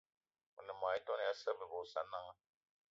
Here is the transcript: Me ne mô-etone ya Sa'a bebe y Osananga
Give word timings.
Me 0.55 0.63
ne 0.63 0.73
mô-etone 0.79 1.23
ya 1.27 1.33
Sa'a 1.41 1.57
bebe 1.59 1.75
y 1.77 1.81
Osananga 1.83 2.33